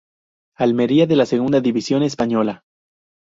[0.55, 2.63] Almería de la segunda división española.